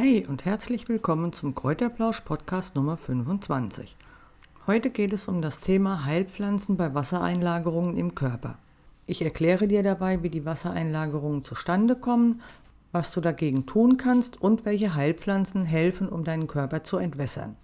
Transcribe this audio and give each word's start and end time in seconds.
Hey 0.00 0.24
und 0.28 0.44
herzlich 0.44 0.88
willkommen 0.88 1.32
zum 1.32 1.56
Kräuterplausch 1.56 2.20
Podcast 2.20 2.76
Nummer 2.76 2.96
25. 2.96 3.96
Heute 4.68 4.90
geht 4.90 5.12
es 5.12 5.26
um 5.26 5.42
das 5.42 5.58
Thema 5.58 6.04
Heilpflanzen 6.04 6.76
bei 6.76 6.94
Wassereinlagerungen 6.94 7.96
im 7.96 8.14
Körper. 8.14 8.58
Ich 9.06 9.22
erkläre 9.22 9.66
dir 9.66 9.82
dabei, 9.82 10.22
wie 10.22 10.30
die 10.30 10.44
Wassereinlagerungen 10.44 11.42
zustande 11.42 11.96
kommen, 11.96 12.42
was 12.92 13.10
du 13.10 13.20
dagegen 13.20 13.66
tun 13.66 13.96
kannst 13.96 14.40
und 14.40 14.64
welche 14.64 14.94
Heilpflanzen 14.94 15.64
helfen, 15.64 16.08
um 16.08 16.22
deinen 16.22 16.46
Körper 16.46 16.84
zu 16.84 16.98
entwässern. 16.98 17.56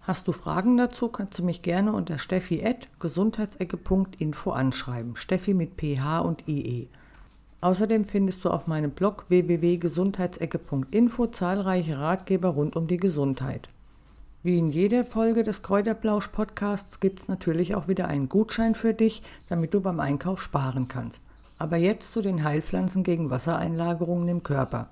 Hast 0.00 0.28
du 0.28 0.32
Fragen 0.32 0.78
dazu, 0.78 1.08
kannst 1.08 1.38
du 1.38 1.44
mich 1.44 1.60
gerne 1.60 1.92
unter 1.92 2.16
steffi.gesundheitsecke.info 2.16 4.50
anschreiben. 4.50 5.14
Steffi 5.14 5.52
mit 5.52 5.78
ph 5.78 6.20
und 6.20 6.48
ie. 6.48 6.88
Außerdem 7.60 8.04
findest 8.04 8.44
du 8.44 8.50
auf 8.50 8.66
meinem 8.66 8.90
Blog 8.90 9.24
www.gesundheitsecke.info 9.28 11.26
zahlreiche 11.28 11.98
Ratgeber 11.98 12.48
rund 12.50 12.76
um 12.76 12.86
die 12.86 12.98
Gesundheit. 12.98 13.68
Wie 14.42 14.58
in 14.58 14.68
jeder 14.68 15.04
Folge 15.04 15.42
des 15.42 15.62
Kräuterplausch 15.62 16.28
Podcasts 16.28 17.00
gibt 17.00 17.20
es 17.20 17.28
natürlich 17.28 17.74
auch 17.74 17.88
wieder 17.88 18.08
einen 18.08 18.28
Gutschein 18.28 18.74
für 18.74 18.94
dich, 18.94 19.22
damit 19.48 19.74
du 19.74 19.80
beim 19.80 19.98
Einkauf 20.00 20.40
sparen 20.40 20.86
kannst. 20.86 21.24
Aber 21.58 21.78
jetzt 21.78 22.12
zu 22.12 22.20
den 22.20 22.44
Heilpflanzen 22.44 23.02
gegen 23.02 23.30
Wassereinlagerungen 23.30 24.28
im 24.28 24.42
Körper. 24.42 24.90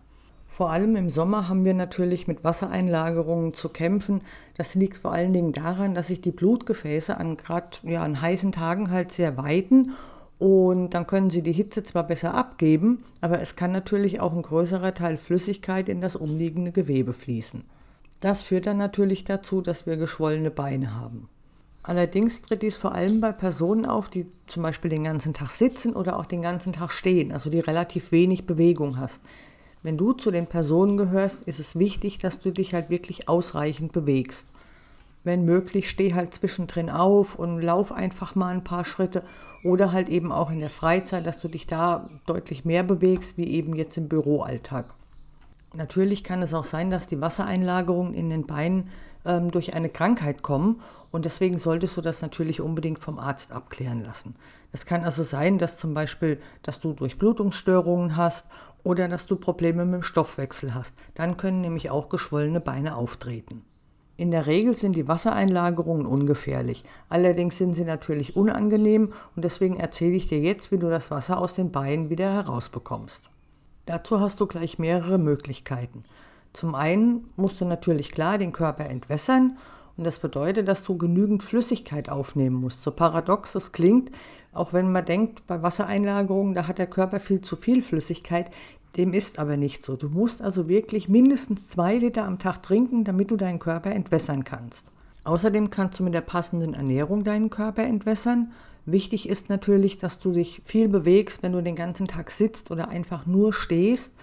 Vor 0.48 0.70
allem 0.70 0.96
im 0.96 1.10
Sommer 1.10 1.48
haben 1.48 1.64
wir 1.64 1.74
natürlich 1.74 2.26
mit 2.26 2.44
Wassereinlagerungen 2.44 3.54
zu 3.54 3.68
kämpfen. 3.68 4.22
Das 4.56 4.74
liegt 4.74 4.98
vor 4.98 5.12
allen 5.12 5.32
Dingen 5.32 5.52
daran, 5.52 5.94
dass 5.94 6.06
sich 6.06 6.20
die 6.20 6.32
Blutgefäße 6.32 7.16
an 7.16 7.36
gerade 7.36 7.76
ja, 7.82 8.02
an 8.02 8.20
heißen 8.20 8.52
Tagen 8.52 8.90
halt 8.90 9.12
sehr 9.12 9.36
weiten 9.36 9.92
und 10.44 10.90
dann 10.90 11.06
können 11.06 11.30
sie 11.30 11.40
die 11.40 11.54
Hitze 11.54 11.82
zwar 11.84 12.06
besser 12.06 12.34
abgeben, 12.34 13.02
aber 13.22 13.40
es 13.40 13.56
kann 13.56 13.72
natürlich 13.72 14.20
auch 14.20 14.34
ein 14.34 14.42
größerer 14.42 14.92
Teil 14.92 15.16
Flüssigkeit 15.16 15.88
in 15.88 16.02
das 16.02 16.16
umliegende 16.16 16.70
Gewebe 16.70 17.14
fließen. 17.14 17.64
Das 18.20 18.42
führt 18.42 18.66
dann 18.66 18.76
natürlich 18.76 19.24
dazu, 19.24 19.62
dass 19.62 19.86
wir 19.86 19.96
geschwollene 19.96 20.50
Beine 20.50 20.94
haben. 20.94 21.30
Allerdings 21.82 22.42
tritt 22.42 22.60
dies 22.60 22.76
vor 22.76 22.92
allem 22.92 23.22
bei 23.22 23.32
Personen 23.32 23.86
auf, 23.86 24.10
die 24.10 24.26
zum 24.46 24.62
Beispiel 24.62 24.90
den 24.90 25.04
ganzen 25.04 25.32
Tag 25.32 25.50
sitzen 25.50 25.96
oder 25.96 26.18
auch 26.18 26.26
den 26.26 26.42
ganzen 26.42 26.74
Tag 26.74 26.90
stehen, 26.90 27.32
also 27.32 27.48
die 27.48 27.60
relativ 27.60 28.12
wenig 28.12 28.46
Bewegung 28.46 28.98
hast. 28.98 29.22
Wenn 29.82 29.96
du 29.96 30.12
zu 30.12 30.30
den 30.30 30.46
Personen 30.46 30.98
gehörst, 30.98 31.44
ist 31.44 31.58
es 31.58 31.78
wichtig, 31.78 32.18
dass 32.18 32.38
du 32.38 32.50
dich 32.50 32.74
halt 32.74 32.90
wirklich 32.90 33.30
ausreichend 33.30 33.92
bewegst. 33.92 34.50
Wenn 35.24 35.44
möglich, 35.44 35.88
steh 35.88 36.14
halt 36.14 36.34
zwischendrin 36.34 36.90
auf 36.90 37.36
und 37.38 37.60
lauf 37.60 37.92
einfach 37.92 38.34
mal 38.34 38.54
ein 38.54 38.62
paar 38.62 38.84
Schritte 38.84 39.24
oder 39.64 39.90
halt 39.90 40.10
eben 40.10 40.30
auch 40.30 40.50
in 40.50 40.60
der 40.60 40.70
Freizeit, 40.70 41.26
dass 41.26 41.40
du 41.40 41.48
dich 41.48 41.66
da 41.66 42.10
deutlich 42.26 42.66
mehr 42.66 42.82
bewegst, 42.82 43.38
wie 43.38 43.48
eben 43.48 43.74
jetzt 43.74 43.96
im 43.96 44.08
Büroalltag. 44.08 44.94
Natürlich 45.72 46.22
kann 46.22 46.42
es 46.42 46.54
auch 46.54 46.64
sein, 46.64 46.90
dass 46.90 47.08
die 47.08 47.20
Wassereinlagerungen 47.20 48.14
in 48.14 48.30
den 48.30 48.46
Beinen 48.46 48.90
ähm, 49.24 49.50
durch 49.50 49.74
eine 49.74 49.88
Krankheit 49.88 50.42
kommen 50.42 50.80
und 51.10 51.24
deswegen 51.24 51.58
solltest 51.58 51.96
du 51.96 52.02
das 52.02 52.22
natürlich 52.22 52.60
unbedingt 52.60 52.98
vom 52.98 53.18
Arzt 53.18 53.50
abklären 53.50 54.04
lassen. 54.04 54.36
Es 54.72 54.84
kann 54.84 55.04
also 55.04 55.22
sein, 55.22 55.58
dass 55.58 55.78
zum 55.78 55.94
Beispiel, 55.94 56.40
dass 56.62 56.80
du 56.80 56.92
Durchblutungsstörungen 56.92 58.16
hast 58.16 58.48
oder 58.82 59.08
dass 59.08 59.26
du 59.26 59.36
Probleme 59.36 59.84
mit 59.86 59.94
dem 59.94 60.02
Stoffwechsel 60.02 60.74
hast. 60.74 60.98
Dann 61.14 61.36
können 61.36 61.62
nämlich 61.62 61.90
auch 61.90 62.08
geschwollene 62.08 62.60
Beine 62.60 62.96
auftreten. 62.96 63.62
In 64.16 64.30
der 64.30 64.46
Regel 64.46 64.76
sind 64.76 64.94
die 64.94 65.08
Wassereinlagerungen 65.08 66.06
ungefährlich. 66.06 66.84
Allerdings 67.08 67.58
sind 67.58 67.74
sie 67.74 67.84
natürlich 67.84 68.36
unangenehm 68.36 69.12
und 69.34 69.44
deswegen 69.44 69.76
erzähle 69.76 70.14
ich 70.14 70.28
dir 70.28 70.38
jetzt, 70.38 70.70
wie 70.70 70.78
du 70.78 70.88
das 70.88 71.10
Wasser 71.10 71.38
aus 71.38 71.54
den 71.54 71.72
Beinen 71.72 72.10
wieder 72.10 72.32
herausbekommst. 72.32 73.30
Dazu 73.86 74.20
hast 74.20 74.38
du 74.38 74.46
gleich 74.46 74.78
mehrere 74.78 75.18
Möglichkeiten. 75.18 76.04
Zum 76.52 76.76
einen 76.76 77.28
musst 77.34 77.60
du 77.60 77.64
natürlich 77.64 78.12
klar 78.12 78.38
den 78.38 78.52
Körper 78.52 78.86
entwässern 78.86 79.58
und 79.96 80.04
das 80.04 80.20
bedeutet, 80.20 80.68
dass 80.68 80.84
du 80.84 80.96
genügend 80.96 81.42
Flüssigkeit 81.42 82.08
aufnehmen 82.08 82.56
musst. 82.56 82.82
So 82.82 82.92
paradox 82.92 83.56
es 83.56 83.72
klingt, 83.72 84.12
auch 84.52 84.72
wenn 84.72 84.92
man 84.92 85.04
denkt, 85.04 85.46
bei 85.48 85.62
Wassereinlagerungen, 85.62 86.54
da 86.54 86.68
hat 86.68 86.78
der 86.78 86.86
Körper 86.86 87.18
viel 87.18 87.40
zu 87.40 87.56
viel 87.56 87.82
Flüssigkeit, 87.82 88.50
dem 88.96 89.12
ist 89.12 89.38
aber 89.38 89.56
nicht 89.56 89.84
so. 89.84 89.96
Du 89.96 90.08
musst 90.08 90.40
also 90.42 90.68
wirklich 90.68 91.08
mindestens 91.08 91.68
zwei 91.68 91.96
Liter 91.96 92.24
am 92.24 92.38
Tag 92.38 92.62
trinken, 92.62 93.04
damit 93.04 93.30
du 93.30 93.36
deinen 93.36 93.58
Körper 93.58 93.90
entwässern 93.90 94.44
kannst. 94.44 94.90
Außerdem 95.24 95.70
kannst 95.70 95.98
du 95.98 96.04
mit 96.04 96.14
der 96.14 96.20
passenden 96.20 96.74
Ernährung 96.74 97.24
deinen 97.24 97.50
Körper 97.50 97.82
entwässern. 97.82 98.52
Wichtig 98.86 99.28
ist 99.28 99.48
natürlich, 99.48 99.96
dass 99.96 100.18
du 100.18 100.32
dich 100.32 100.62
viel 100.64 100.88
bewegst, 100.88 101.42
wenn 101.42 101.52
du 101.52 101.62
den 101.62 101.76
ganzen 101.76 102.06
Tag 102.06 102.30
sitzt 102.30 102.70
oder 102.70 102.88
einfach 102.88 103.24
nur 103.24 103.52
stehst. 103.52 104.14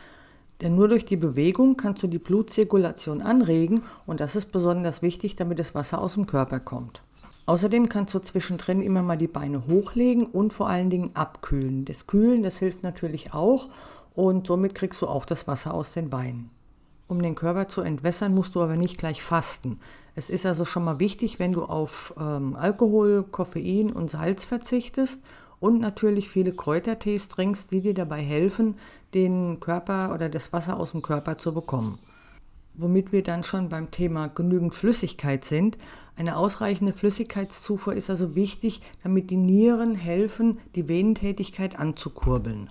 Denn 0.62 0.76
nur 0.76 0.88
durch 0.88 1.06
die 1.06 1.18
Bewegung 1.18 1.76
kannst 1.76 2.04
du 2.04 2.08
die 2.08 2.20
Blutzirkulation 2.20 3.22
anregen 3.22 3.82
und 4.06 4.20
das 4.22 4.36
ist 4.36 4.52
besonders 4.52 5.02
wichtig, 5.02 5.36
damit 5.36 5.58
das 5.58 5.74
Wasser 5.74 6.00
aus 6.00 6.14
dem 6.14 6.28
Körper 6.28 6.60
kommt. 6.60 7.02
Außerdem 7.48 7.90
kannst 7.90 8.14
du 8.14 8.20
zwischendrin 8.20 8.82
immer 8.82 9.02
mal 9.02 9.18
die 9.18 9.28
Beine 9.28 9.66
hochlegen 9.66 10.28
und 10.28 10.54
vor 10.54 10.70
allen 10.70 10.92
Dingen 10.92 11.16
abkühlen. 11.16 11.86
Das 11.86 12.06
Kühlen, 12.06 12.44
das 12.44 12.60
hilft 12.60 12.84
natürlich 12.84 13.34
auch 13.34 13.70
und 14.16 14.48
somit 14.48 14.76
kriegst 14.76 15.02
du 15.02 15.08
auch 15.08 15.26
das 15.26 15.48
Wasser 15.48 15.74
aus 15.74 15.94
den 15.94 16.10
Beinen. 16.10 16.50
Um 17.08 17.22
den 17.22 17.36
Körper 17.36 17.68
zu 17.68 17.82
entwässern, 17.82 18.34
musst 18.34 18.56
du 18.56 18.62
aber 18.62 18.78
nicht 18.78 18.98
gleich 18.98 19.22
fasten. 19.22 19.80
Es 20.16 20.30
ist 20.30 20.46
also 20.46 20.64
schon 20.66 20.86
mal 20.86 21.00
wichtig, 21.00 21.40
wenn 21.40 21.52
du 21.52 21.64
auf 21.64 22.14
ähm, 22.18 22.56
Alkohol, 22.56 23.24
Koffein 23.24 23.92
und 23.92 24.10
Salz 24.10 24.46
verzichtest 24.46 25.22
und 25.60 25.80
natürlich 25.80 26.30
viele 26.30 26.54
Kräutertees 26.54 27.28
trinkst, 27.30 27.72
die 27.72 27.82
dir 27.82 27.94
dabei 27.94 28.22
helfen, 28.22 28.76
den 29.14 29.60
Körper 29.60 30.14
oder 30.14 30.30
das 30.30 30.54
Wasser 30.54 30.80
aus 30.80 30.92
dem 30.92 31.02
Körper 31.02 31.38
zu 31.38 31.54
bekommen. 31.54 32.00
Womit 32.76 33.12
wir 33.12 33.24
dann 33.24 33.44
schon 33.44 33.70
beim 33.70 33.92
Thema 33.92 34.28
genügend 34.28 34.74
Flüssigkeit 34.74 35.44
sind. 35.44 35.78
Eine 36.16 36.38
ausreichende 36.38 36.94
Flüssigkeitszufuhr 36.94 37.94
ist 37.94 38.10
also 38.10 38.36
wichtig, 38.36 38.82
damit 39.04 39.30
die 39.30 39.38
Nieren 39.38 39.96
helfen, 39.96 40.60
die 40.76 40.88
Venentätigkeit 40.88 41.78
anzukurbeln. 41.78 42.70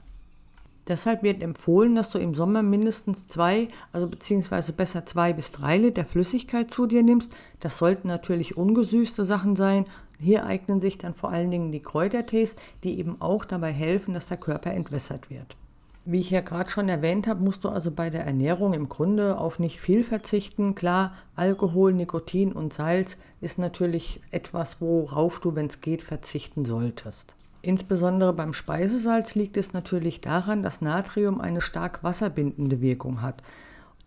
Deshalb 0.91 1.23
wird 1.23 1.41
empfohlen, 1.41 1.95
dass 1.95 2.11
du 2.11 2.19
im 2.19 2.35
Sommer 2.35 2.65
mindestens 2.65 3.29
zwei, 3.29 3.69
also 3.93 4.09
beziehungsweise 4.09 4.73
besser 4.73 5.07
zwei 5.07 5.33
bis 5.33 5.53
drei 5.53 5.79
Liter 5.79 6.05
Flüssigkeit 6.05 6.69
zu 6.69 6.87
dir 6.87 7.05
nimmst. 7.05 7.33
Das 7.61 7.79
sollten 7.79 8.09
natürlich 8.09 8.57
ungesüßte 8.57 9.25
Sachen 9.25 9.55
sein. 9.55 9.85
Hier 10.19 10.45
eignen 10.45 10.81
sich 10.81 10.99
dann 10.99 11.15
vor 11.15 11.31
allen 11.31 11.53
Dingen 11.53 11.71
die 11.71 11.81
Kräutertees, 11.81 12.57
die 12.83 12.99
eben 12.99 13.21
auch 13.21 13.45
dabei 13.45 13.71
helfen, 13.71 14.15
dass 14.15 14.27
der 14.27 14.39
Körper 14.39 14.73
entwässert 14.73 15.31
wird. 15.31 15.57
Wie 16.05 16.19
ich 16.19 16.31
ja 16.31 16.41
gerade 16.41 16.69
schon 16.69 16.89
erwähnt 16.89 17.29
habe, 17.29 17.45
musst 17.45 17.63
du 17.63 17.69
also 17.69 17.93
bei 17.93 18.11
der 18.11 18.27
Ernährung 18.27 18.75
im 18.75 18.89
Grunde 18.89 19.39
auf 19.39 19.61
nicht 19.61 19.81
viel 19.81 20.03
verzichten. 20.03 20.75
Klar, 20.75 21.13
Alkohol, 21.37 21.93
Nikotin 21.93 22.51
und 22.51 22.73
Salz 22.73 23.17
ist 23.41 23.61
natürlich 23.61 24.21
etwas, 24.33 24.81
worauf 24.81 25.39
du, 25.39 25.55
wenn 25.55 25.67
es 25.67 25.81
geht, 25.81 26.03
verzichten 26.03 26.65
solltest. 26.65 27.37
Insbesondere 27.63 28.33
beim 28.33 28.55
Speisesalz 28.55 29.35
liegt 29.35 29.57
es 29.57 29.73
natürlich 29.73 30.21
daran, 30.21 30.63
dass 30.63 30.81
Natrium 30.81 31.41
eine 31.41 31.61
stark 31.61 32.03
wasserbindende 32.03 32.81
Wirkung 32.81 33.21
hat. 33.21 33.43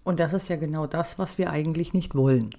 Und 0.03 0.19
das 0.19 0.33
ist 0.33 0.49
ja 0.49 0.55
genau 0.55 0.87
das, 0.87 1.19
was 1.19 1.37
wir 1.37 1.51
eigentlich 1.51 1.93
nicht 1.93 2.15
wollen. 2.15 2.49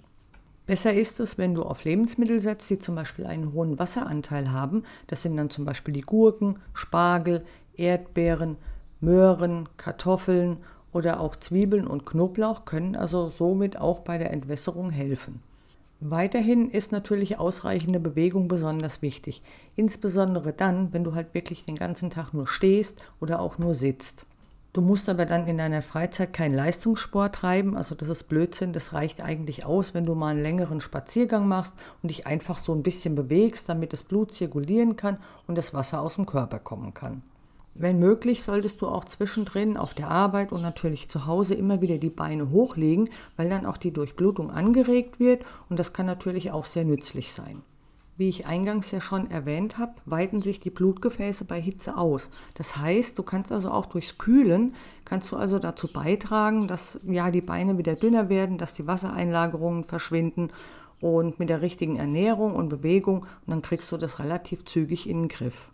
Besser 0.67 0.95
ist 0.95 1.21
es, 1.21 1.37
wenn 1.37 1.55
du 1.55 1.63
auf 1.63 1.85
Lebensmittel 1.85 2.41
setzt, 2.41 2.71
die 2.71 2.79
zum 2.79 2.95
Beispiel 2.95 3.27
einen 3.27 3.53
hohen 3.53 3.79
Wasseranteil 3.79 4.51
haben. 4.51 4.85
Das 5.09 5.21
sind 5.21 5.37
dann 5.37 5.51
zum 5.51 5.67
Beispiel 5.67 5.93
die 5.93 6.01
Gurken, 6.01 6.59
Spargel, 6.73 7.45
Erdbeeren, 7.77 8.57
Möhren, 9.01 9.69
Kartoffeln 9.77 10.59
oder 10.93 11.21
auch 11.21 11.37
Zwiebeln 11.37 11.87
und 11.87 12.07
Knoblauch 12.07 12.65
können 12.65 12.97
also 12.97 13.29
somit 13.29 13.79
auch 13.79 14.01
bei 14.01 14.17
der 14.17 14.31
Entwässerung 14.33 14.91
helfen. 14.91 15.43
Weiterhin 16.07 16.69
ist 16.69 16.93
natürlich 16.93 17.39
ausreichende 17.39 17.99
Bewegung 17.99 18.47
besonders 18.47 19.01
wichtig, 19.01 19.43
insbesondere 19.75 20.53
dann, 20.53 20.93
wenn 20.93 21.03
du 21.03 21.15
halt 21.15 21.33
wirklich 21.33 21.65
den 21.65 21.77
ganzen 21.77 22.11
Tag 22.11 22.35
nur 22.35 22.47
stehst 22.47 23.01
oder 23.21 23.41
auch 23.41 23.57
nur 23.57 23.75
sitzt. 23.75 24.27
Du 24.75 24.83
musst 24.83 25.09
aber 25.09 25.25
dann 25.25 25.47
in 25.47 25.57
deiner 25.57 25.81
Freizeit 25.81 26.35
keinen 26.35 26.55
Leistungssport 26.55 27.35
treiben, 27.35 27.75
also 27.75 27.95
das 27.95 28.11
ist 28.11 28.25
Blödsinn, 28.25 28.75
das 28.75 28.93
reicht 28.93 29.23
eigentlich 29.23 29.65
aus, 29.65 29.95
wenn 29.95 30.05
du 30.05 30.15
mal 30.15 30.33
einen 30.33 30.43
längeren 30.43 30.83
Spaziergang 30.83 31.49
machst 31.49 31.75
und 32.03 32.11
dich 32.11 32.27
einfach 32.27 32.59
so 32.59 32.75
ein 32.75 32.83
bisschen 32.83 33.15
bewegst, 33.15 33.71
damit 33.71 33.95
das 33.95 34.03
Blut 34.03 34.31
zirkulieren 34.31 34.97
kann 34.97 35.17
und 35.47 35.57
das 35.57 35.73
Wasser 35.73 36.03
aus 36.03 36.17
dem 36.17 36.27
Körper 36.27 36.59
kommen 36.59 36.93
kann. 36.93 37.23
Wenn 37.77 37.99
möglich, 37.99 38.45
solltest 38.45 38.81
du 38.81 38.87
auch 38.87 39.05
zwischendrin 39.05 39.77
auf 39.77 39.95
der 39.95 40.09
Arbeit 40.09 40.53
und 40.53 40.63
natürlich 40.63 41.09
zu 41.09 41.27
Hause 41.27 41.55
immer 41.55 41.81
wieder 41.81 41.99
die 41.99 42.11
Beine 42.11 42.51
hochlegen, 42.51 43.09
weil 43.37 43.49
dann 43.49 43.67
auch 43.67 43.77
die 43.77 43.93
Durchblutung 43.93 44.53
angeregt 44.53 45.19
wird 45.19 45.45
und 45.69 45.79
das 45.81 45.93
kann 45.93 46.07
natürlich 46.07 46.53
auch 46.53 46.67
sehr 46.67 46.85
nützlich 46.85 47.33
sein. 47.33 47.63
Wie 48.17 48.29
ich 48.29 48.47
eingangs 48.47 48.93
ja 48.93 49.01
schon 49.01 49.29
erwähnt 49.29 49.77
habe, 49.77 49.95
weiten 50.07 50.41
sich 50.41 50.61
die 50.61 50.71
Blutgefäße 50.71 51.47
bei 51.47 51.61
Hitze 51.61 51.97
aus. 51.97 52.31
Das 52.55 52.77
heißt, 52.77 53.19
du 53.19 53.25
kannst 53.25 53.51
also 53.51 53.73
auch 53.73 53.87
durchs 53.87 54.19
Kühlen, 54.19 54.75
kannst 55.05 55.33
du 55.33 55.37
also 55.37 55.59
dazu 55.59 55.93
beitragen, 55.93 56.69
dass 56.69 57.01
ja 57.09 57.33
die 57.33 57.41
Beine 57.41 57.77
wieder 57.77 57.97
dünner 57.97 58.29
werden, 58.29 58.57
dass 58.57 58.75
die 58.75 58.87
Wassereinlagerungen 58.87 59.83
verschwinden 59.83 60.51
und 61.01 61.41
mit 61.41 61.49
der 61.49 61.61
richtigen 61.61 61.97
Ernährung 61.97 62.55
und 62.55 62.69
Bewegung 62.69 63.23
und 63.23 63.49
dann 63.49 63.63
kriegst 63.63 63.91
du 63.91 63.97
das 63.97 64.21
relativ 64.21 64.65
zügig 64.65 65.09
in 65.09 65.23
den 65.23 65.29
Griff. 65.29 65.73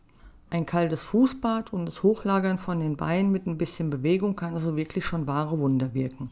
Ein 0.52 0.66
kaltes 0.66 1.04
Fußbad 1.04 1.72
und 1.72 1.86
das 1.86 2.02
Hochlagern 2.02 2.58
von 2.58 2.80
den 2.80 2.96
Beinen 2.96 3.30
mit 3.30 3.46
ein 3.46 3.56
bisschen 3.56 3.88
Bewegung 3.88 4.34
kann 4.34 4.54
also 4.54 4.76
wirklich 4.76 5.04
schon 5.04 5.28
wahre 5.28 5.60
Wunder 5.60 5.94
wirken. 5.94 6.28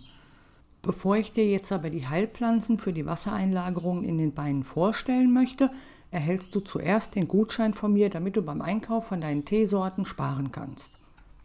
Bevor 0.83 1.17
ich 1.17 1.31
dir 1.31 1.47
jetzt 1.47 1.71
aber 1.71 1.89
die 1.89 2.09
Heilpflanzen 2.09 2.79
für 2.79 2.93
die 2.93 3.07
Wassereinlagerung 3.07 4.03
in 4.03 4.19
den 4.19 4.35
Beinen 4.35 4.65
vorstellen 4.65 5.33
möchte, 5.33 5.71
erhältst 6.11 6.53
du 6.57 6.61
zuerst 6.61 7.15
den 7.15 7.29
Gutschein 7.29 7.75
von 7.75 7.93
mir, 7.93 8.11
damit 8.11 8.35
du 8.35 8.43
beim 8.43 8.61
Einkauf 8.61 9.07
von 9.07 9.21
deinen 9.21 9.45
Teesorten 9.45 10.05
sparen 10.05 10.51
kannst. 10.51 10.95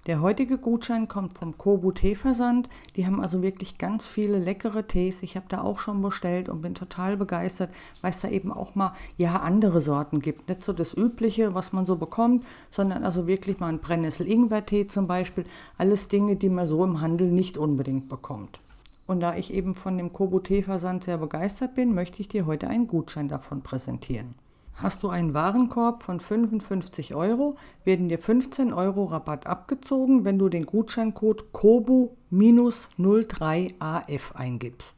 Der 0.06 0.20
heutige 0.20 0.58
Gutschein 0.58 1.08
kommt 1.08 1.32
vom 1.32 1.58
Kobu 1.58 1.94
Teeversand. 1.94 2.68
Die 2.98 3.06
haben 3.06 3.22
also 3.22 3.42
wirklich 3.42 3.78
ganz 3.78 4.06
viele 4.06 4.38
leckere 4.38 4.86
Tees. 4.86 5.24
Ich 5.24 5.38
habe 5.38 5.46
da 5.48 5.62
auch 5.62 5.80
schon 5.80 6.02
bestellt 6.02 6.50
und 6.50 6.62
bin 6.62 6.76
total 6.76 7.16
begeistert, 7.16 7.70
weil 8.02 8.12
es 8.12 8.20
da 8.20 8.28
eben 8.28 8.52
auch 8.52 8.76
mal 8.76 8.96
ja 9.16 9.38
andere 9.38 9.80
Sorten 9.80 10.20
gibt. 10.20 10.50
Nicht 10.50 10.62
so 10.62 10.74
das 10.74 10.94
Übliche, 10.94 11.54
was 11.54 11.72
man 11.72 11.86
so 11.86 11.96
bekommt, 11.96 12.46
sondern 12.70 13.06
also 13.06 13.28
wirklich 13.28 13.62
mal 13.62 13.70
ein 13.70 13.80
Brennnessel-Ingwer-Tee 13.80 14.88
zum 14.88 15.08
Beispiel. 15.08 15.46
Alles 15.78 16.10
Dinge, 16.10 16.36
die 16.36 16.50
man 16.50 16.68
so 16.68 16.84
im 16.84 17.00
Handel 17.00 17.32
nicht 17.32 17.58
unbedingt 17.58 18.10
bekommt. 18.10 18.60
Und 19.08 19.22
da 19.22 19.38
ich 19.38 19.54
eben 19.54 19.74
von 19.74 19.98
dem 19.98 20.12
Kobu 20.12 20.40
Teeversand 20.40 21.06
sehr 21.06 21.18
begeistert 21.18 21.76
bin, 21.76 21.94
möchte 21.94 22.20
ich 22.20 22.28
dir 22.28 22.46
heute 22.46 22.68
einen 22.68 22.88
Gutschein 22.88 23.30
davon 23.30 23.62
präsentieren. 23.62 24.36
Hast 24.76 25.04
du 25.04 25.10
einen 25.10 25.34
Warenkorb 25.34 26.04
von 26.04 26.20
55 26.20 27.16
Euro, 27.16 27.56
werden 27.84 28.10
dir 28.10 28.20
15 28.20 28.74
Euro 28.74 29.06
Rabatt 29.06 29.48
abgezogen, 29.48 30.26
wenn 30.26 30.38
du 30.40 30.50
den 30.50 30.66
Gutscheincode 30.66 31.46
KOBU-03AF 31.54 34.36
eingibst. 34.36 34.98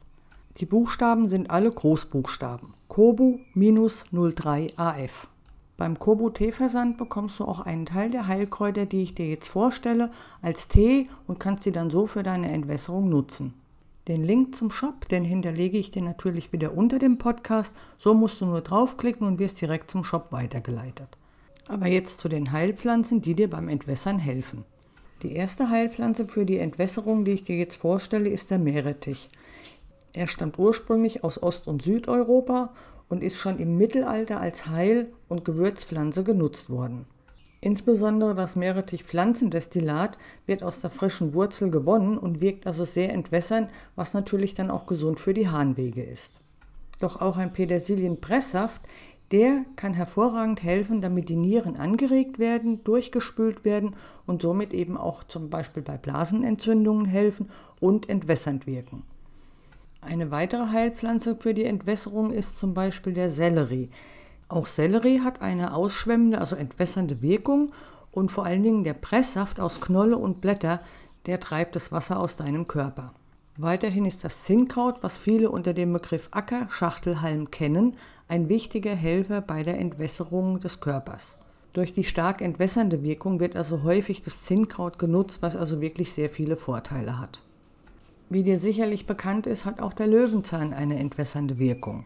Die 0.56 0.66
Buchstaben 0.66 1.28
sind 1.28 1.50
alle 1.50 1.70
Großbuchstaben. 1.70 2.72
KOBU-03AF. 2.88 5.28
Beim 5.76 5.98
Kobu 5.98 6.30
Teeversand 6.30 6.96
bekommst 6.96 7.38
du 7.38 7.44
auch 7.44 7.60
einen 7.60 7.84
Teil 7.84 8.08
der 8.08 8.26
Heilkräuter, 8.26 8.86
die 8.86 9.02
ich 9.02 9.14
dir 9.14 9.28
jetzt 9.28 9.48
vorstelle, 9.48 10.10
als 10.40 10.68
Tee 10.68 11.08
und 11.26 11.38
kannst 11.38 11.64
sie 11.64 11.72
dann 11.72 11.90
so 11.90 12.06
für 12.06 12.22
deine 12.22 12.50
Entwässerung 12.50 13.10
nutzen. 13.10 13.52
Den 14.08 14.22
Link 14.22 14.54
zum 14.54 14.70
Shop, 14.70 15.08
den 15.08 15.24
hinterlege 15.24 15.78
ich 15.78 15.90
dir 15.90 16.02
natürlich 16.02 16.52
wieder 16.52 16.76
unter 16.76 17.00
dem 17.00 17.18
Podcast. 17.18 17.74
So 17.98 18.14
musst 18.14 18.40
du 18.40 18.46
nur 18.46 18.60
draufklicken 18.60 19.26
und 19.26 19.40
wirst 19.40 19.60
direkt 19.60 19.90
zum 19.90 20.04
Shop 20.04 20.30
weitergeleitet. 20.30 21.08
Aber 21.66 21.88
jetzt 21.88 22.20
zu 22.20 22.28
den 22.28 22.52
Heilpflanzen, 22.52 23.20
die 23.20 23.34
dir 23.34 23.50
beim 23.50 23.68
Entwässern 23.68 24.20
helfen. 24.20 24.64
Die 25.22 25.32
erste 25.32 25.70
Heilpflanze 25.70 26.26
für 26.26 26.46
die 26.46 26.58
Entwässerung, 26.58 27.24
die 27.24 27.32
ich 27.32 27.42
dir 27.42 27.56
jetzt 27.56 27.74
vorstelle, 27.76 28.28
ist 28.28 28.52
der 28.52 28.58
Meerrettich. 28.58 29.28
Er 30.12 30.28
stammt 30.28 30.56
ursprünglich 30.56 31.24
aus 31.24 31.42
Ost- 31.42 31.66
und 31.66 31.82
Südeuropa 31.82 32.72
und 33.08 33.24
ist 33.24 33.38
schon 33.38 33.58
im 33.58 33.76
Mittelalter 33.76 34.40
als 34.40 34.68
Heil- 34.68 35.08
und 35.28 35.44
Gewürzpflanze 35.44 36.22
genutzt 36.22 36.70
worden. 36.70 37.06
Insbesondere 37.60 38.34
das 38.34 38.54
Meerrettich-Pflanzendestillat 38.56 40.18
wird 40.46 40.62
aus 40.62 40.82
der 40.82 40.90
frischen 40.90 41.32
Wurzel 41.32 41.70
gewonnen 41.70 42.18
und 42.18 42.40
wirkt 42.40 42.66
also 42.66 42.84
sehr 42.84 43.12
entwässernd, 43.12 43.70
was 43.94 44.14
natürlich 44.14 44.54
dann 44.54 44.70
auch 44.70 44.86
gesund 44.86 45.20
für 45.20 45.34
die 45.34 45.48
Harnwege 45.48 46.02
ist. 46.02 46.40
Doch 47.00 47.20
auch 47.20 47.36
ein 47.36 47.52
Petersilienpresssaft, 47.52 48.80
der 49.32 49.64
kann 49.74 49.94
hervorragend 49.94 50.62
helfen, 50.62 51.00
damit 51.00 51.28
die 51.28 51.36
Nieren 51.36 51.76
angeregt 51.76 52.38
werden, 52.38 52.84
durchgespült 52.84 53.64
werden 53.64 53.96
und 54.24 54.42
somit 54.42 54.72
eben 54.72 54.96
auch 54.96 55.24
zum 55.24 55.50
Beispiel 55.50 55.82
bei 55.82 55.96
Blasenentzündungen 55.96 57.06
helfen 57.06 57.48
und 57.80 58.08
entwässernd 58.08 58.66
wirken. 58.66 59.02
Eine 60.00 60.30
weitere 60.30 60.70
Heilpflanze 60.70 61.36
für 61.36 61.54
die 61.54 61.64
Entwässerung 61.64 62.30
ist 62.30 62.58
zum 62.58 62.74
Beispiel 62.74 63.14
der 63.14 63.30
Sellerie. 63.30 63.90
Auch 64.48 64.66
Sellerie 64.66 65.20
hat 65.20 65.42
eine 65.42 65.74
ausschwemmende, 65.74 66.38
also 66.38 66.54
entwässernde 66.54 67.20
Wirkung 67.20 67.72
und 68.12 68.30
vor 68.30 68.44
allen 68.46 68.62
Dingen 68.62 68.84
der 68.84 68.94
Presssaft 68.94 69.58
aus 69.58 69.80
Knolle 69.80 70.16
und 70.16 70.40
Blätter, 70.40 70.80
der 71.26 71.40
treibt 71.40 71.74
das 71.74 71.90
Wasser 71.90 72.20
aus 72.20 72.36
deinem 72.36 72.68
Körper. 72.68 73.12
Weiterhin 73.58 74.04
ist 74.04 74.22
das 74.22 74.44
Zinnkraut, 74.44 75.02
was 75.02 75.18
viele 75.18 75.50
unter 75.50 75.74
dem 75.74 75.92
Begriff 75.92 76.28
Ackerschachtelhalm 76.30 77.50
kennen, 77.50 77.96
ein 78.28 78.48
wichtiger 78.48 78.94
Helfer 78.94 79.40
bei 79.40 79.62
der 79.62 79.78
Entwässerung 79.78 80.60
des 80.60 80.80
Körpers. 80.80 81.38
Durch 81.72 81.92
die 81.92 82.04
stark 82.04 82.40
entwässernde 82.40 83.02
Wirkung 83.02 83.40
wird 83.40 83.56
also 83.56 83.82
häufig 83.82 84.22
das 84.22 84.42
Zinnkraut 84.42 84.98
genutzt, 84.98 85.42
was 85.42 85.56
also 85.56 85.80
wirklich 85.80 86.12
sehr 86.12 86.30
viele 86.30 86.56
Vorteile 86.56 87.18
hat. 87.18 87.40
Wie 88.28 88.42
dir 88.42 88.58
sicherlich 88.58 89.06
bekannt 89.06 89.46
ist, 89.46 89.64
hat 89.64 89.80
auch 89.80 89.92
der 89.92 90.06
Löwenzahn 90.06 90.72
eine 90.72 90.98
entwässernde 90.98 91.58
Wirkung. 91.58 92.04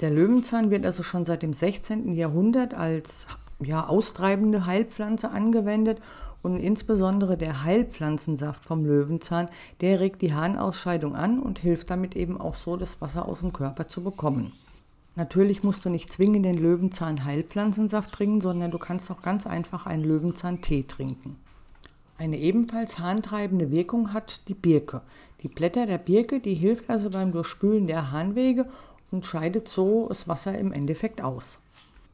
Der 0.00 0.10
Löwenzahn 0.10 0.70
wird 0.70 0.84
also 0.84 1.02
schon 1.02 1.24
seit 1.24 1.42
dem 1.42 1.54
16. 1.54 2.12
Jahrhundert 2.12 2.74
als 2.74 3.26
ja, 3.60 3.86
austreibende 3.86 4.66
Heilpflanze 4.66 5.30
angewendet 5.30 6.02
und 6.42 6.58
insbesondere 6.58 7.38
der 7.38 7.62
Heilpflanzensaft 7.64 8.62
vom 8.62 8.84
Löwenzahn, 8.84 9.48
der 9.80 10.00
regt 10.00 10.20
die 10.20 10.34
Harnausscheidung 10.34 11.16
an 11.16 11.40
und 11.40 11.58
hilft 11.58 11.88
damit 11.88 12.14
eben 12.14 12.38
auch 12.38 12.54
so, 12.54 12.76
das 12.76 13.00
Wasser 13.00 13.26
aus 13.26 13.40
dem 13.40 13.54
Körper 13.54 13.88
zu 13.88 14.04
bekommen. 14.04 14.52
Natürlich 15.14 15.64
musst 15.64 15.86
du 15.86 15.88
nicht 15.88 16.12
zwingend 16.12 16.44
den 16.44 16.58
Löwenzahn 16.58 17.24
Heilpflanzensaft 17.24 18.12
trinken, 18.12 18.42
sondern 18.42 18.70
du 18.70 18.78
kannst 18.78 19.10
auch 19.10 19.22
ganz 19.22 19.46
einfach 19.46 19.86
einen 19.86 20.04
Löwenzahn-Tee 20.04 20.82
trinken. 20.82 21.36
Eine 22.18 22.38
ebenfalls 22.38 22.98
harntreibende 22.98 23.70
Wirkung 23.70 24.12
hat 24.12 24.46
die 24.48 24.54
Birke. 24.54 25.00
Die 25.42 25.48
Blätter 25.48 25.86
der 25.86 25.98
Birke, 25.98 26.40
die 26.40 26.54
hilft 26.54 26.90
also 26.90 27.08
beim 27.08 27.32
Durchspülen 27.32 27.86
der 27.86 28.10
Harnwege 28.10 28.66
und 29.10 29.24
scheidet 29.24 29.68
so 29.68 30.08
das 30.08 30.28
Wasser 30.28 30.58
im 30.58 30.72
Endeffekt 30.72 31.22
aus. 31.22 31.58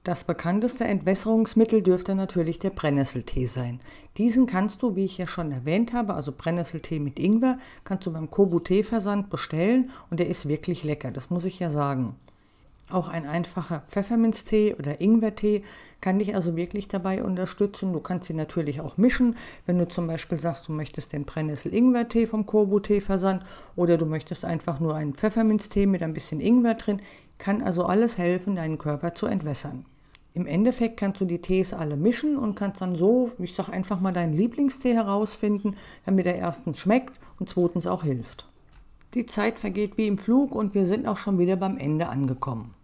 Das 0.05 0.25
bekannteste 0.25 0.83
Entwässerungsmittel 0.83 1.81
dürfte 1.81 2.17
natürlich 2.17 2.59
der 2.59 2.71
Brennnesseltee 2.71 3.47
sein. 3.47 3.79
Diesen 4.19 4.47
kannst 4.47 4.83
du, 4.83 4.97
wie 4.97 5.05
ich 5.05 5.17
ja 5.17 5.29
schon 5.29 5.53
erwähnt 5.53 5.93
habe, 5.93 6.15
also 6.15 6.33
Brennnesseltee 6.37 6.99
mit 6.99 7.21
Ingwer, 7.21 7.59
kannst 7.85 8.07
du 8.07 8.13
beim 8.13 8.29
Kobu 8.29 8.59
Teeversand 8.59 9.31
bestellen 9.31 9.91
und 10.11 10.19
der 10.19 10.27
ist 10.27 10.49
wirklich 10.49 10.83
lecker, 10.83 11.13
das 11.13 11.31
muss 11.31 11.45
ich 11.45 11.61
ja 11.61 11.71
sagen. 11.71 12.17
Auch 12.93 13.09
ein 13.09 13.27
einfacher 13.27 13.85
Pfefferminztee 13.89 14.75
oder 14.79 15.01
Ingwertee 15.01 15.65
kann 16.03 16.19
dich 16.19 16.35
also 16.35 16.57
wirklich 16.57 16.89
dabei 16.89 17.25
unterstützen. 17.25 17.95
Du 17.95 18.01
kannst 18.01 18.27
sie 18.27 18.35
natürlich 18.35 18.83
auch 18.83 18.99
mischen, 18.99 19.37
wenn 19.65 19.79
du 19.79 19.89
zum 19.89 20.07
Beispiel 20.07 20.39
sagst, 20.39 20.69
du 20.69 20.73
möchtest 20.73 21.15
den 21.15 21.25
Brennnessel-Ingwer-Tee 21.25 22.27
vom 22.27 22.45
Kobu-Tee-Versand 22.45 23.45
oder 23.77 23.97
du 23.97 24.05
möchtest 24.05 24.45
einfach 24.45 24.79
nur 24.79 24.95
einen 24.95 25.15
Pfefferminztee 25.15 25.87
mit 25.87 26.03
ein 26.03 26.13
bisschen 26.13 26.41
Ingwer 26.41 26.75
drin. 26.75 27.01
Kann 27.39 27.63
also 27.63 27.87
alles 27.87 28.19
helfen, 28.19 28.57
deinen 28.57 28.77
Körper 28.77 29.15
zu 29.15 29.25
entwässern. 29.25 29.87
Im 30.35 30.47
Endeffekt 30.47 30.99
kannst 30.99 31.21
du 31.23 31.25
die 31.25 31.41
Tees 31.41 31.73
alle 31.73 31.97
mischen 31.97 32.37
und 32.37 32.57
kannst 32.57 32.83
dann 32.83 32.95
so, 32.95 33.31
ich 33.39 33.55
sag 33.55 33.71
einfach 33.71 34.01
mal, 34.01 34.13
deinen 34.13 34.35
Lieblingstee 34.35 34.93
herausfinden, 34.93 35.77
damit 36.05 36.27
er 36.27 36.37
erstens 36.37 36.79
schmeckt 36.79 37.19
und 37.39 37.49
zweitens 37.49 37.87
auch 37.87 38.03
hilft. 38.03 38.49
Die 39.15 39.27
Zeit 39.27 39.59
vergeht 39.59 39.97
wie 39.97 40.09
im 40.09 40.19
Flug 40.19 40.55
und 40.55 40.75
wir 40.75 40.85
sind 40.85 41.07
auch 41.07 41.19
schon 41.19 41.39
wieder 41.39 41.57
beim 41.57 41.79
Ende 41.79 42.09
angekommen. 42.09 42.75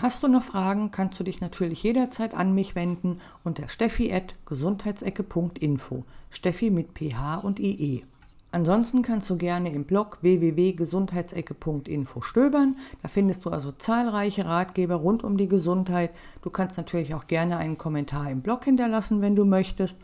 Hast 0.00 0.22
du 0.22 0.28
noch 0.28 0.44
Fragen, 0.44 0.92
kannst 0.92 1.18
du 1.18 1.24
dich 1.24 1.40
natürlich 1.40 1.82
jederzeit 1.82 2.32
an 2.32 2.54
mich 2.54 2.76
wenden 2.76 3.20
unter 3.42 3.68
steffi.gesundheitsecke.info. 3.68 6.04
Steffi 6.30 6.70
mit 6.70 6.96
PH 6.96 7.38
und 7.38 7.58
IE. 7.58 8.04
Ansonsten 8.52 9.02
kannst 9.02 9.28
du 9.28 9.36
gerne 9.36 9.72
im 9.72 9.86
Blog 9.86 10.18
www.gesundheitsecke.info 10.20 12.20
stöbern. 12.20 12.76
Da 13.02 13.08
findest 13.08 13.44
du 13.44 13.50
also 13.50 13.72
zahlreiche 13.72 14.44
Ratgeber 14.44 14.94
rund 14.94 15.24
um 15.24 15.36
die 15.36 15.48
Gesundheit. 15.48 16.12
Du 16.42 16.50
kannst 16.50 16.76
natürlich 16.76 17.12
auch 17.14 17.26
gerne 17.26 17.56
einen 17.56 17.76
Kommentar 17.76 18.30
im 18.30 18.40
Blog 18.40 18.66
hinterlassen, 18.66 19.20
wenn 19.20 19.34
du 19.34 19.44
möchtest. 19.44 19.98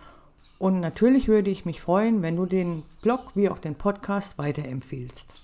Und 0.59 0.81
natürlich 0.81 1.29
würde 1.29 1.51
ich 1.51 1.67
mich 1.67 1.81
freuen, 1.81 2.21
wenn 2.21 2.35
du 2.35 2.47
den 2.47 2.83
Blog 3.01 3.37
wie 3.37 3.49
auch 3.49 3.59
den 3.59 3.77
Podcast 3.77 4.39
weiterempfiehlst. 4.39 5.44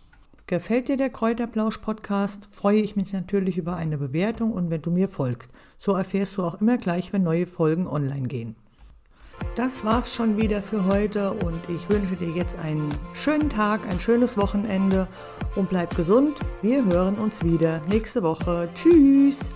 Gefällt 0.50 0.88
dir 0.88 0.97
der 0.97 1.11
Kräuterplausch-Podcast, 1.11 2.49
freue 2.50 2.80
ich 2.80 2.97
mich 2.97 3.12
natürlich 3.12 3.57
über 3.57 3.76
eine 3.76 3.97
Bewertung 3.97 4.52
und 4.52 4.69
wenn 4.69 4.83
du 4.83 4.90
mir 4.90 5.09
folgst. 5.09 5.52
So 5.78 5.92
erfährst 5.95 6.37
du 6.37 6.42
auch 6.42 6.61
immer 6.61 6.76
gleich, 6.76 7.12
wenn 7.12 7.23
neue 7.23 7.47
Folgen 7.47 7.87
online 7.87 8.26
gehen. 8.26 8.57
Das 9.54 9.85
war's 9.85 10.12
schon 10.12 10.38
wieder 10.38 10.61
für 10.61 10.87
heute 10.87 11.35
und 11.35 11.61
ich 11.69 11.88
wünsche 11.88 12.16
dir 12.16 12.30
jetzt 12.30 12.59
einen 12.59 12.92
schönen 13.12 13.49
Tag, 13.49 13.88
ein 13.88 14.00
schönes 14.00 14.37
Wochenende 14.37 15.07
und 15.54 15.69
bleib 15.69 15.95
gesund. 15.95 16.40
Wir 16.62 16.85
hören 16.85 17.14
uns 17.14 17.45
wieder 17.45 17.80
nächste 17.87 18.25
Woche. 18.25 18.69
Tschüss! 18.75 19.52